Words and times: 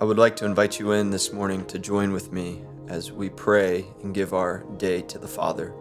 I 0.00 0.04
would 0.04 0.16
like 0.16 0.36
to 0.36 0.44
invite 0.44 0.78
you 0.78 0.92
in 0.92 1.10
this 1.10 1.32
morning 1.32 1.66
to 1.66 1.76
join 1.76 2.12
with 2.12 2.32
me 2.32 2.62
as 2.86 3.10
we 3.10 3.28
pray 3.30 3.84
and 4.00 4.14
give 4.14 4.32
our 4.32 4.62
day 4.76 5.02
to 5.02 5.18
the 5.18 5.26
Father. 5.26 5.74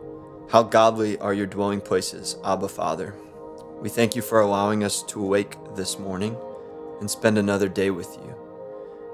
How 0.50 0.64
godly 0.64 1.20
are 1.20 1.36
your 1.36 1.46
dwelling 1.46 1.82
places, 1.82 2.36
Abba 2.44 2.68
Father. 2.68 3.14
We 3.80 3.90
thank 3.90 4.16
you 4.16 4.24
for 4.24 4.42
allowing 4.42 4.84
us 4.84 5.04
to 5.04 5.24
awake 5.24 5.56
this 5.76 6.00
morning 6.00 6.36
and 7.00 7.12
spend 7.12 7.38
another 7.38 7.70
day 7.70 7.92
with 7.92 8.18
you. 8.24 8.36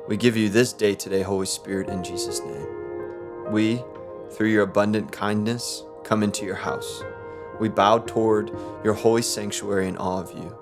We 0.08 0.16
give 0.16 0.38
you 0.38 0.48
this 0.48 0.72
day 0.72 0.96
today, 0.96 1.22
Holy 1.22 1.48
Spirit, 1.48 1.90
in 1.90 2.02
Jesus' 2.02 2.40
name. 2.40 3.52
We, 3.52 3.84
through 4.32 4.52
your 4.52 4.64
abundant 4.64 5.12
kindness, 5.12 5.84
come 6.06 6.24
into 6.24 6.46
your 6.46 6.56
house. 6.56 7.04
We 7.60 7.68
bow 7.68 7.98
toward 7.98 8.52
your 8.86 8.94
holy 8.94 9.22
sanctuary 9.22 9.90
in 9.90 9.98
awe 9.98 10.22
of 10.22 10.32
you. 10.32 10.58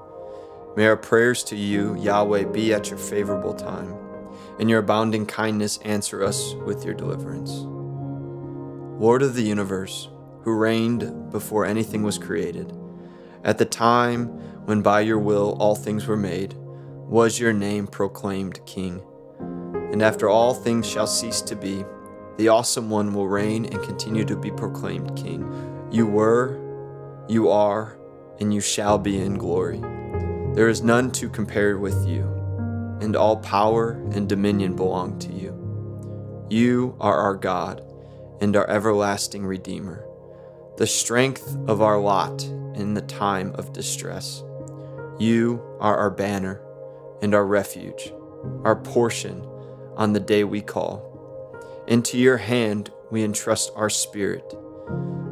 May 0.75 0.87
our 0.87 0.97
prayers 0.97 1.43
to 1.43 1.55
you, 1.55 1.95
Yahweh, 1.97 2.45
be 2.45 2.73
at 2.73 2.89
your 2.89 2.97
favorable 2.97 3.53
time 3.53 4.01
in 4.61 4.69
your 4.69 4.79
abounding 4.79 5.25
kindness, 5.25 5.79
answer 5.79 6.23
us 6.23 6.53
with 6.67 6.85
your 6.85 6.93
deliverance. 6.93 7.65
Lord 9.01 9.23
of 9.23 9.33
the 9.33 9.41
universe, 9.41 10.07
who 10.43 10.55
reigned 10.55 11.31
before 11.31 11.65
anything 11.65 12.03
was 12.03 12.19
created, 12.19 12.71
at 13.43 13.57
the 13.57 13.65
time 13.65 14.27
when 14.65 14.83
by 14.83 15.01
your 15.01 15.17
will 15.17 15.57
all 15.59 15.73
things 15.73 16.05
were 16.05 16.15
made, 16.15 16.53
was 16.53 17.39
your 17.39 17.53
name 17.53 17.87
proclaimed 17.87 18.63
King. 18.67 19.01
And 19.91 20.03
after 20.03 20.29
all 20.29 20.53
things 20.53 20.87
shall 20.87 21.07
cease 21.07 21.41
to 21.41 21.55
be, 21.55 21.83
the 22.37 22.49
awesome 22.49 22.87
one 22.87 23.15
will 23.15 23.27
reign 23.27 23.65
and 23.65 23.81
continue 23.81 24.25
to 24.25 24.37
be 24.37 24.51
proclaimed 24.51 25.17
King. 25.17 25.89
You 25.91 26.05
were, 26.05 27.25
you 27.27 27.49
are, 27.49 27.97
and 28.39 28.53
you 28.53 28.61
shall 28.61 28.99
be 28.99 29.19
in 29.19 29.39
glory. 29.39 29.79
There 30.53 30.69
is 30.69 30.83
none 30.83 31.09
to 31.13 31.29
compare 31.29 31.79
with 31.79 32.07
you 32.07 32.40
and 33.01 33.15
all 33.15 33.37
power 33.37 33.93
and 34.13 34.29
dominion 34.29 34.75
belong 34.75 35.17
to 35.19 35.33
you. 35.33 35.57
You 36.49 36.95
are 36.99 37.17
our 37.17 37.35
God 37.35 37.83
and 38.39 38.55
our 38.55 38.69
everlasting 38.69 39.45
Redeemer, 39.45 40.05
the 40.77 40.87
strength 40.87 41.57
of 41.67 41.81
our 41.81 41.99
lot 41.99 42.43
in 42.75 42.93
the 42.93 43.01
time 43.01 43.53
of 43.55 43.73
distress. 43.73 44.43
You 45.17 45.61
are 45.79 45.97
our 45.97 46.11
banner 46.11 46.61
and 47.21 47.33
our 47.33 47.45
refuge, 47.45 48.13
our 48.63 48.75
portion 48.75 49.45
on 49.95 50.13
the 50.13 50.19
day 50.19 50.43
we 50.43 50.61
call. 50.61 51.07
Into 51.87 52.17
your 52.17 52.37
hand 52.37 52.91
we 53.09 53.23
entrust 53.23 53.71
our 53.75 53.89
spirit 53.89 54.53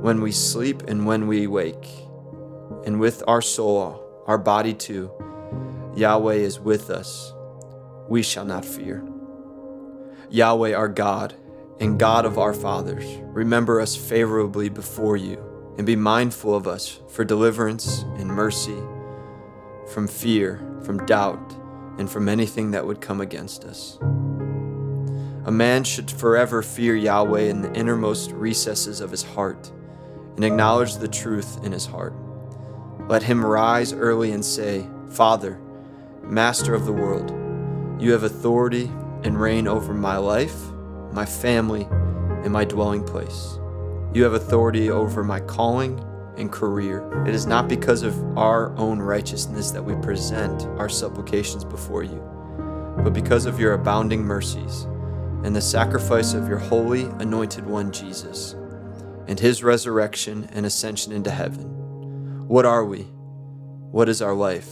when 0.02 0.22
we 0.22 0.32
sleep 0.32 0.84
and 0.88 1.06
when 1.06 1.28
we 1.28 1.46
wake. 1.46 1.88
And 2.86 3.00
with 3.00 3.24
our 3.28 3.42
soul, 3.42 4.04
our 4.26 4.38
body 4.38 4.74
too, 4.74 5.12
Yahweh 5.96 6.36
is 6.36 6.60
with 6.60 6.90
us 6.90 7.34
we 8.10 8.24
shall 8.24 8.46
not 8.46 8.66
fear. 8.66 9.04
Yahweh, 10.30 10.74
our 10.74 10.90
God, 10.90 11.36
and 11.80 12.00
God 12.00 12.26
of 12.26 12.38
our 12.38 12.54
fathers, 12.54 13.06
remember 13.22 13.80
us 13.80 13.96
favorably 13.96 14.68
before 14.68 15.16
you, 15.16 15.42
and 15.78 15.88
be 15.88 15.96
mindful 15.96 16.54
of 16.54 16.68
us 16.68 17.00
for 17.08 17.24
deliverance 17.24 18.04
and 18.18 18.28
mercy 18.28 18.78
from 19.94 20.08
fear, 20.08 20.62
from 20.84 21.06
doubt, 21.06 21.56
and 21.98 22.10
from 22.10 22.30
anything 22.30 22.72
that 22.72 22.86
would 22.86 23.02
come 23.02 23.22
against 23.22 23.66
us. 23.66 23.98
A 25.46 25.52
man 25.52 25.84
should 25.84 26.12
forever 26.12 26.62
fear 26.62 26.96
Yahweh 26.96 27.42
in 27.42 27.62
the 27.62 27.74
innermost 27.74 28.32
recesses 28.32 29.02
of 29.02 29.12
his 29.12 29.24
heart 29.24 29.72
and 30.36 30.46
acknowledge 30.46 30.96
the 30.96 31.08
truth 31.08 31.64
in 31.64 31.72
his 31.72 31.86
heart. 31.86 32.14
Let 33.08 33.24
him 33.24 33.44
rise 33.44 33.94
early 33.94 34.32
and 34.32 34.46
say, 34.46 34.86
Father, 35.10 35.60
Master 36.24 36.76
of 36.76 36.86
the 36.86 36.94
world, 36.94 37.32
you 38.00 38.14
have 38.14 38.24
authority 38.24 38.90
and 39.24 39.40
reign 39.40 39.68
over 39.68 39.94
my 39.94 40.16
life, 40.16 40.56
my 41.12 41.26
family, 41.26 41.86
and 42.44 42.52
my 42.52 42.64
dwelling 42.64 43.04
place. 43.04 43.60
You 44.14 44.24
have 44.24 44.34
authority 44.34 44.90
over 44.90 45.24
my 45.24 45.42
calling 45.42 46.04
and 46.38 46.50
career. 46.50 47.26
It 47.28 47.36
is 47.36 47.46
not 47.46 47.68
because 47.68 48.02
of 48.04 48.18
our 48.38 48.74
own 48.78 49.00
righteousness 49.00 49.72
that 49.72 49.84
we 49.84 49.96
present 49.96 50.64
our 50.80 50.88
supplications 50.88 51.66
before 51.66 52.04
you, 52.04 52.24
but 53.04 53.12
because 53.12 53.46
of 53.46 53.60
your 53.60 53.74
abounding 53.74 54.24
mercies 54.24 54.84
and 55.44 55.54
the 55.54 55.62
sacrifice 55.62 56.34
of 56.34 56.48
your 56.48 56.58
holy, 56.58 57.04
anointed 57.20 57.66
one, 57.66 57.92
Jesus, 57.92 58.54
and 59.28 59.38
his 59.38 59.62
resurrection 59.62 60.50
and 60.54 60.66
ascension 60.66 61.12
into 61.12 61.32
heaven. 61.32 62.48
What 62.48 62.66
are 62.66 62.86
we? 62.86 63.02
What 63.92 64.08
is 64.08 64.22
our 64.22 64.34
life? 64.34 64.70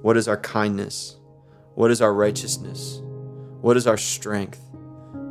What 0.00 0.16
is 0.16 0.26
our 0.26 0.38
kindness? 0.38 1.19
What 1.80 1.90
is 1.90 2.02
our 2.02 2.12
righteousness? 2.12 3.00
What 3.62 3.78
is 3.78 3.86
our 3.86 3.96
strength? 3.96 4.60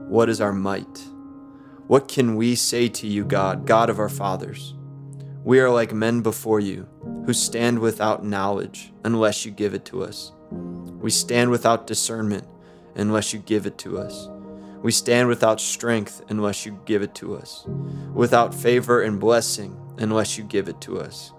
What 0.07 0.29
is 0.29 0.41
our 0.41 0.51
might? 0.51 0.97
What 1.85 2.07
can 2.07 2.37
we 2.37 2.55
say 2.55 2.89
to 2.89 3.05
you, 3.05 3.23
God, 3.23 3.67
God 3.67 3.87
of 3.87 3.99
our 3.99 4.09
fathers? 4.09 4.73
We 5.43 5.59
are 5.59 5.69
like 5.69 5.93
men 5.93 6.21
before 6.21 6.59
you, 6.59 6.87
who 7.27 7.33
stand 7.33 7.77
without 7.77 8.25
knowledge 8.25 8.91
unless 9.03 9.45
you 9.45 9.51
give 9.51 9.75
it 9.75 9.85
to 9.85 10.01
us. 10.01 10.31
We 10.49 11.11
stand 11.11 11.51
without 11.51 11.85
discernment 11.85 12.47
unless 12.95 13.31
you 13.31 13.37
give 13.37 13.67
it 13.67 13.77
to 13.77 13.99
us. 13.99 14.27
We 14.81 14.91
stand 14.91 15.27
without 15.27 15.61
strength 15.61 16.23
unless 16.29 16.65
you 16.65 16.81
give 16.85 17.03
it 17.03 17.13
to 17.13 17.35
us, 17.35 17.63
without 18.11 18.55
favor 18.55 19.03
and 19.03 19.19
blessing 19.19 19.79
unless 19.99 20.35
you 20.35 20.45
give 20.45 20.67
it 20.67 20.81
to 20.81 20.99
us. 20.99 21.31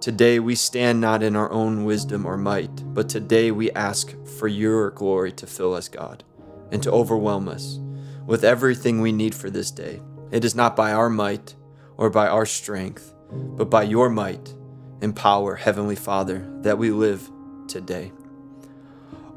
Today 0.00 0.38
we 0.38 0.54
stand 0.54 1.00
not 1.00 1.24
in 1.24 1.34
our 1.34 1.50
own 1.50 1.84
wisdom 1.84 2.24
or 2.24 2.36
might, 2.36 2.94
but 2.94 3.08
today 3.08 3.50
we 3.50 3.72
ask 3.72 4.14
for 4.38 4.46
your 4.46 4.90
glory 4.90 5.32
to 5.32 5.46
fill 5.46 5.74
us, 5.74 5.88
God, 5.88 6.22
and 6.70 6.80
to 6.84 6.92
overwhelm 6.92 7.48
us 7.48 7.80
with 8.24 8.44
everything 8.44 9.00
we 9.00 9.10
need 9.10 9.34
for 9.34 9.50
this 9.50 9.72
day. 9.72 10.00
It 10.30 10.44
is 10.44 10.54
not 10.54 10.76
by 10.76 10.92
our 10.92 11.10
might 11.10 11.56
or 11.96 12.10
by 12.10 12.28
our 12.28 12.46
strength, 12.46 13.12
but 13.32 13.70
by 13.70 13.82
your 13.82 14.08
might 14.08 14.54
and 15.02 15.16
power, 15.16 15.56
Heavenly 15.56 15.96
Father, 15.96 16.48
that 16.62 16.78
we 16.78 16.92
live 16.92 17.28
today. 17.66 18.12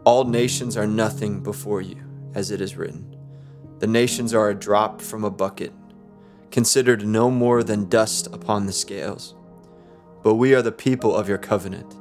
All 0.04 0.26
nations 0.26 0.78
are 0.78 0.88
nothing 0.88 1.42
before 1.42 1.82
you, 1.82 1.98
as 2.36 2.52
it 2.52 2.62
is 2.62 2.78
written. 2.78 3.16
The 3.80 3.88
nations 3.88 4.32
are 4.32 4.50
a 4.50 4.56
drop 4.56 5.02
from 5.02 5.24
a 5.24 5.32
bucket, 5.32 5.74
considered 6.52 7.04
no 7.04 7.32
more 7.32 7.64
than 7.64 7.90
dust 7.90 8.28
upon 8.28 8.68
the 8.68 8.74
scales. 8.74 9.34
But 10.24 10.36
we 10.36 10.54
are 10.54 10.62
the 10.62 10.72
people 10.72 11.16
of 11.16 11.28
your 11.28 11.38
covenant, 11.38 11.96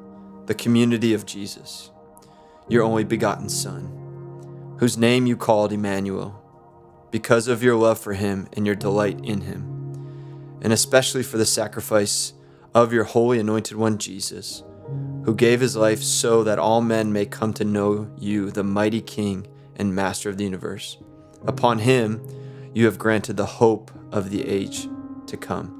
the 0.46 0.54
community 0.54 1.14
of 1.14 1.26
Jesus, 1.26 1.90
your 2.68 2.82
only 2.82 3.04
begotten 3.04 3.48
Son, 3.48 4.76
whose 4.78 4.98
name 4.98 5.26
you 5.26 5.36
called 5.36 5.72
Emmanuel, 5.72 6.36
because 7.10 7.48
of 7.48 7.62
your 7.62 7.76
love 7.76 7.98
for 7.98 8.12
him 8.12 8.48
and 8.52 8.66
your 8.66 8.74
delight 8.74 9.20
in 9.24 9.42
him, 9.42 10.58
and 10.62 10.72
especially 10.72 11.22
for 11.22 11.38
the 11.38 11.46
sacrifice 11.46 12.34
of 12.74 12.92
your 12.92 13.04
holy 13.04 13.40
anointed 13.40 13.76
one, 13.76 13.98
Jesus, 13.98 14.62
who 15.24 15.34
gave 15.34 15.60
his 15.60 15.76
life 15.76 16.02
so 16.02 16.44
that 16.44 16.58
all 16.58 16.80
men 16.80 17.12
may 17.12 17.26
come 17.26 17.52
to 17.54 17.64
know 17.64 18.10
you, 18.18 18.50
the 18.50 18.64
mighty 18.64 19.00
King 19.00 19.46
and 19.76 19.94
Master 19.94 20.28
of 20.28 20.36
the 20.36 20.44
universe. 20.44 20.98
Upon 21.46 21.78
him 21.78 22.22
you 22.74 22.84
have 22.84 22.98
granted 22.98 23.36
the 23.36 23.46
hope 23.46 23.90
of 24.12 24.30
the 24.30 24.46
age 24.46 24.88
to 25.26 25.36
come. 25.36 25.79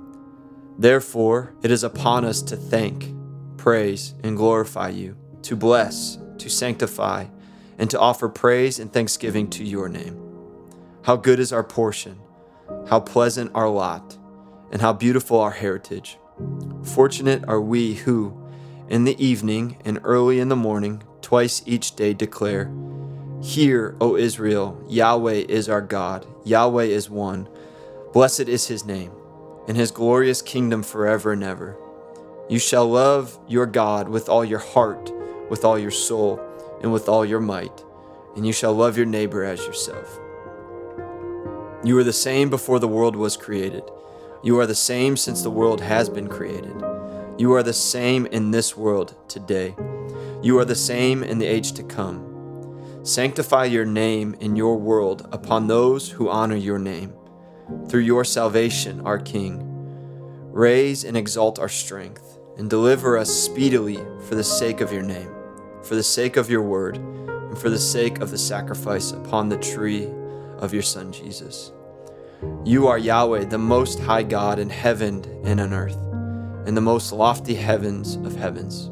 Therefore, 0.80 1.52
it 1.62 1.70
is 1.70 1.84
upon 1.84 2.24
us 2.24 2.40
to 2.40 2.56
thank, 2.56 3.14
praise, 3.58 4.14
and 4.22 4.34
glorify 4.34 4.88
you, 4.88 5.14
to 5.42 5.54
bless, 5.54 6.16
to 6.38 6.48
sanctify, 6.48 7.26
and 7.78 7.90
to 7.90 7.98
offer 7.98 8.30
praise 8.30 8.78
and 8.78 8.90
thanksgiving 8.90 9.50
to 9.50 9.62
your 9.62 9.90
name. 9.90 10.18
How 11.02 11.16
good 11.16 11.38
is 11.38 11.52
our 11.52 11.62
portion, 11.62 12.18
how 12.88 12.98
pleasant 12.98 13.50
our 13.54 13.68
lot, 13.68 14.16
and 14.72 14.80
how 14.80 14.94
beautiful 14.94 15.38
our 15.38 15.50
heritage. 15.50 16.16
Fortunate 16.82 17.44
are 17.46 17.60
we 17.60 17.96
who, 17.96 18.34
in 18.88 19.04
the 19.04 19.22
evening 19.22 19.76
and 19.84 20.00
early 20.02 20.40
in 20.40 20.48
the 20.48 20.56
morning, 20.56 21.02
twice 21.20 21.62
each 21.66 21.94
day 21.94 22.14
declare, 22.14 22.72
Hear, 23.42 23.98
O 24.00 24.16
Israel, 24.16 24.82
Yahweh 24.88 25.44
is 25.46 25.68
our 25.68 25.82
God, 25.82 26.24
Yahweh 26.46 26.84
is 26.84 27.10
one. 27.10 27.50
Blessed 28.14 28.48
is 28.48 28.68
his 28.68 28.86
name 28.86 29.12
in 29.70 29.76
his 29.76 29.92
glorious 29.92 30.42
kingdom 30.42 30.82
forever 30.82 31.30
and 31.30 31.44
ever. 31.44 31.76
You 32.48 32.58
shall 32.58 32.90
love 32.90 33.38
your 33.46 33.66
God 33.66 34.08
with 34.08 34.28
all 34.28 34.44
your 34.44 34.58
heart, 34.58 35.12
with 35.48 35.64
all 35.64 35.78
your 35.78 35.92
soul, 35.92 36.40
and 36.82 36.92
with 36.92 37.08
all 37.08 37.24
your 37.24 37.38
might, 37.38 37.84
and 38.34 38.44
you 38.44 38.52
shall 38.52 38.74
love 38.74 38.96
your 38.96 39.06
neighbor 39.06 39.44
as 39.44 39.64
yourself. 39.64 40.18
You 41.84 41.96
are 41.98 42.02
the 42.02 42.12
same 42.12 42.50
before 42.50 42.80
the 42.80 42.88
world 42.88 43.14
was 43.14 43.36
created. 43.36 43.84
You 44.42 44.58
are 44.58 44.66
the 44.66 44.74
same 44.74 45.16
since 45.16 45.44
the 45.44 45.52
world 45.52 45.80
has 45.80 46.08
been 46.08 46.26
created. 46.26 46.74
You 47.38 47.52
are 47.52 47.62
the 47.62 47.72
same 47.72 48.26
in 48.26 48.50
this 48.50 48.76
world 48.76 49.14
today. 49.28 49.76
You 50.42 50.58
are 50.58 50.64
the 50.64 50.74
same 50.74 51.22
in 51.22 51.38
the 51.38 51.46
age 51.46 51.74
to 51.74 51.84
come. 51.84 52.26
Sanctify 53.04 53.66
your 53.66 53.84
name 53.84 54.34
in 54.40 54.56
your 54.56 54.76
world 54.76 55.28
upon 55.30 55.68
those 55.68 56.10
who 56.10 56.28
honor 56.28 56.56
your 56.56 56.80
name 56.80 57.14
through 57.88 58.00
your 58.00 58.24
salvation, 58.24 59.00
our 59.02 59.18
King. 59.18 59.66
Raise 60.52 61.04
and 61.04 61.16
exalt 61.16 61.58
our 61.58 61.68
strength, 61.68 62.38
and 62.56 62.68
deliver 62.68 63.16
us 63.16 63.30
speedily 63.30 63.98
for 64.28 64.34
the 64.34 64.44
sake 64.44 64.80
of 64.80 64.92
your 64.92 65.02
name, 65.02 65.30
for 65.82 65.94
the 65.94 66.02
sake 66.02 66.36
of 66.36 66.50
your 66.50 66.62
word, 66.62 66.96
and 66.96 67.58
for 67.58 67.70
the 67.70 67.78
sake 67.78 68.20
of 68.20 68.30
the 68.30 68.38
sacrifice 68.38 69.12
upon 69.12 69.48
the 69.48 69.58
tree 69.58 70.08
of 70.58 70.72
your 70.72 70.82
Son 70.82 71.12
Jesus. 71.12 71.72
You 72.64 72.86
are 72.86 72.98
Yahweh, 72.98 73.44
the 73.44 73.58
Most 73.58 73.98
High 74.00 74.22
God 74.22 74.58
in 74.58 74.70
heaven 74.70 75.24
and 75.44 75.60
on 75.60 75.72
earth, 75.72 75.98
in 76.66 76.74
the 76.74 76.80
most 76.80 77.12
lofty 77.12 77.54
heavens 77.54 78.16
of 78.16 78.36
heavens. 78.36 78.90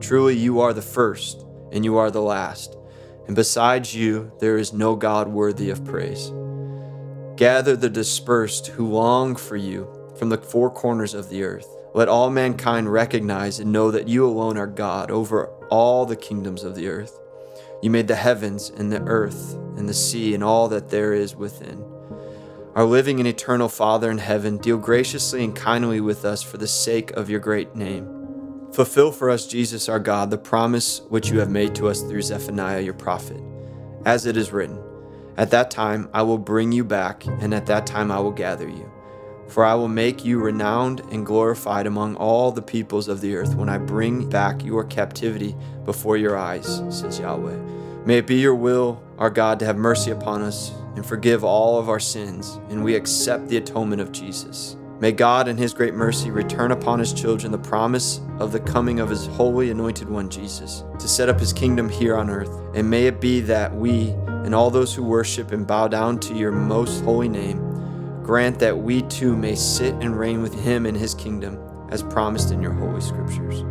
Truly, 0.00 0.36
you 0.36 0.60
are 0.60 0.72
the 0.72 0.82
first, 0.82 1.44
and 1.72 1.84
you 1.84 1.96
are 1.96 2.10
the 2.10 2.22
last, 2.22 2.76
and 3.26 3.34
besides 3.34 3.94
you, 3.94 4.32
there 4.38 4.58
is 4.58 4.72
no 4.72 4.96
God 4.96 5.28
worthy 5.28 5.70
of 5.70 5.84
praise. 5.84 6.30
Gather 7.36 7.74
the 7.74 7.90
dispersed 7.90 8.68
who 8.68 8.86
long 8.86 9.34
for 9.34 9.56
you 9.56 9.88
from 10.16 10.28
the 10.28 10.38
four 10.38 10.70
corners 10.70 11.14
of 11.14 11.30
the 11.30 11.42
earth. 11.42 11.66
Let 11.92 12.08
all 12.08 12.30
mankind 12.30 12.92
recognize 12.92 13.58
and 13.58 13.72
know 13.72 13.90
that 13.90 14.06
you 14.06 14.24
alone 14.24 14.56
are 14.56 14.68
God 14.68 15.10
over 15.10 15.46
all 15.68 16.06
the 16.06 16.14
kingdoms 16.14 16.62
of 16.62 16.76
the 16.76 16.86
earth. 16.86 17.18
You 17.82 17.90
made 17.90 18.06
the 18.06 18.14
heavens 18.14 18.70
and 18.70 18.92
the 18.92 19.02
earth 19.02 19.54
and 19.76 19.88
the 19.88 19.94
sea 19.94 20.32
and 20.34 20.44
all 20.44 20.68
that 20.68 20.90
there 20.90 21.12
is 21.12 21.34
within. 21.34 21.84
Our 22.76 22.84
living 22.84 23.18
and 23.18 23.26
eternal 23.28 23.68
Father 23.68 24.12
in 24.12 24.18
heaven, 24.18 24.58
deal 24.58 24.78
graciously 24.78 25.42
and 25.42 25.56
kindly 25.56 26.00
with 26.00 26.24
us 26.24 26.42
for 26.42 26.56
the 26.56 26.68
sake 26.68 27.10
of 27.12 27.30
your 27.30 27.40
great 27.40 27.74
name. 27.74 28.70
Fulfill 28.72 29.10
for 29.10 29.30
us, 29.30 29.46
Jesus 29.46 29.88
our 29.88 30.00
God, 30.00 30.30
the 30.30 30.38
promise 30.38 31.00
which 31.08 31.30
you 31.30 31.40
have 31.40 31.50
made 31.50 31.74
to 31.76 31.88
us 31.88 32.02
through 32.02 32.22
Zephaniah 32.22 32.80
your 32.80 32.94
prophet. 32.94 33.40
As 34.04 34.26
it 34.26 34.36
is 34.36 34.52
written, 34.52 34.83
At 35.36 35.50
that 35.50 35.70
time 35.70 36.08
I 36.14 36.22
will 36.22 36.38
bring 36.38 36.70
you 36.70 36.84
back, 36.84 37.26
and 37.26 37.52
at 37.52 37.66
that 37.66 37.86
time 37.86 38.10
I 38.10 38.20
will 38.20 38.30
gather 38.30 38.68
you. 38.68 38.90
For 39.48 39.64
I 39.64 39.74
will 39.74 39.88
make 39.88 40.24
you 40.24 40.38
renowned 40.38 41.00
and 41.10 41.26
glorified 41.26 41.86
among 41.86 42.16
all 42.16 42.50
the 42.50 42.62
peoples 42.62 43.08
of 43.08 43.20
the 43.20 43.36
earth 43.36 43.54
when 43.54 43.68
I 43.68 43.78
bring 43.78 44.28
back 44.28 44.64
your 44.64 44.84
captivity 44.84 45.54
before 45.84 46.16
your 46.16 46.36
eyes, 46.36 46.82
says 46.88 47.18
Yahweh. 47.18 47.56
May 48.06 48.18
it 48.18 48.26
be 48.26 48.36
your 48.36 48.54
will, 48.54 49.02
our 49.18 49.30
God, 49.30 49.58
to 49.58 49.66
have 49.66 49.76
mercy 49.76 50.10
upon 50.10 50.42
us 50.42 50.72
and 50.94 51.04
forgive 51.04 51.42
all 51.42 51.78
of 51.78 51.88
our 51.88 52.00
sins, 52.00 52.60
and 52.68 52.84
we 52.84 52.94
accept 52.94 53.48
the 53.48 53.56
atonement 53.56 54.00
of 54.00 54.12
Jesus. 54.12 54.76
May 55.00 55.10
God, 55.10 55.48
in 55.48 55.56
His 55.56 55.74
great 55.74 55.94
mercy, 55.94 56.30
return 56.30 56.70
upon 56.70 57.00
His 57.00 57.12
children 57.12 57.50
the 57.50 57.58
promise 57.58 58.20
of 58.38 58.52
the 58.52 58.60
coming 58.60 59.00
of 59.00 59.10
His 59.10 59.26
holy 59.26 59.70
anointed 59.70 60.08
one, 60.08 60.30
Jesus, 60.30 60.84
to 60.98 61.08
set 61.08 61.28
up 61.28 61.40
His 61.40 61.52
kingdom 61.52 61.88
here 61.88 62.16
on 62.16 62.30
earth. 62.30 62.50
And 62.74 62.88
may 62.88 63.06
it 63.06 63.20
be 63.20 63.40
that 63.40 63.74
we 63.74 64.14
and 64.44 64.54
all 64.54 64.70
those 64.70 64.94
who 64.94 65.02
worship 65.02 65.52
and 65.52 65.66
bow 65.66 65.88
down 65.88 66.18
to 66.20 66.34
your 66.34 66.52
most 66.52 67.02
holy 67.02 67.28
name 67.28 67.74
grant 68.24 68.58
that 68.58 68.76
we 68.76 69.02
too 69.02 69.36
may 69.36 69.54
sit 69.54 69.94
and 69.96 70.18
reign 70.18 70.42
with 70.42 70.54
Him 70.54 70.86
in 70.86 70.94
His 70.94 71.14
kingdom, 71.14 71.58
as 71.90 72.02
promised 72.02 72.50
in 72.50 72.62
your 72.62 72.72
holy 72.72 73.00
scriptures. 73.00 73.62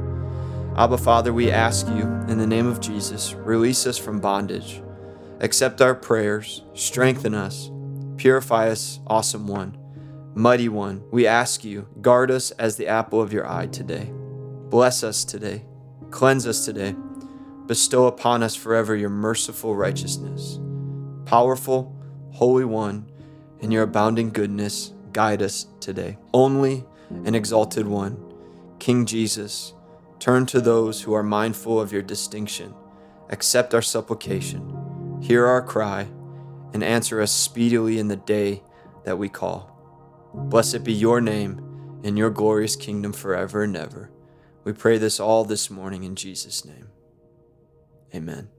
Abba, 0.78 0.98
Father, 0.98 1.34
we 1.34 1.52
ask 1.52 1.88
you, 1.88 2.04
in 2.28 2.38
the 2.38 2.48
name 2.48 2.68
of 2.68 2.80
Jesus, 2.80 3.34
release 3.34 3.86
us 3.86 3.98
from 3.98 4.20
bondage. 4.20 4.82
Accept 5.40 5.82
our 5.82 5.96
prayers, 5.96 6.64
strengthen 6.74 7.34
us, 7.34 7.72
purify 8.18 8.70
us, 8.70 9.00
awesome 9.08 9.48
one. 9.48 9.78
Mighty 10.36 10.70
One, 10.70 11.04
we 11.12 11.28
ask 11.28 11.64
you, 11.64 11.88
guard 12.02 12.32
us 12.32 12.52
as 12.52 12.76
the 12.76 12.88
apple 12.88 13.22
of 13.22 13.34
your 13.34 13.48
eye 13.48 13.68
today. 13.68 14.12
Bless 14.70 15.04
us 15.04 15.24
today. 15.24 15.66
Cleanse 16.10 16.48
us 16.48 16.66
today. 16.66 16.96
Bestow 17.68 18.08
upon 18.08 18.42
us 18.42 18.56
forever 18.56 18.96
your 18.96 19.10
merciful 19.10 19.76
righteousness. 19.76 20.60
Powerful, 21.34 21.92
Holy 22.30 22.64
One, 22.64 23.12
in 23.60 23.72
your 23.72 23.82
abounding 23.82 24.30
goodness, 24.30 24.94
guide 25.14 25.42
us 25.42 25.66
today. 25.80 26.20
Only 26.32 26.86
an 27.10 27.34
exalted 27.34 27.88
one, 27.88 28.24
King 28.78 29.08
Jesus, 29.08 29.74
turn 30.20 30.46
to 30.46 30.62
those 30.62 31.02
who 31.02 31.12
are 31.16 31.24
mindful 31.24 31.82
of 31.82 31.92
your 31.92 32.04
distinction. 32.04 32.76
Accept 33.32 33.74
our 33.74 33.82
supplication. 33.82 35.18
Hear 35.24 35.48
our 35.48 35.64
cry 35.64 36.08
and 36.72 36.84
answer 36.84 37.20
us 37.20 37.32
speedily 37.32 37.98
in 37.98 38.10
the 38.10 38.16
day 38.16 38.62
that 39.04 39.18
we 39.18 39.28
call. 39.28 39.76
Blessed 40.36 40.84
be 40.84 40.94
your 40.94 41.20
name 41.20 42.00
in 42.04 42.16
your 42.16 42.30
glorious 42.30 42.76
kingdom 42.76 43.12
forever 43.12 43.64
and 43.64 43.76
ever. 43.76 44.12
We 44.66 44.74
pray 44.74 45.00
this 45.00 45.20
all 45.20 45.46
this 45.46 45.72
morning 45.72 46.04
in 46.04 46.16
Jesus' 46.16 46.64
name. 46.64 46.90
Amen. 48.14 48.50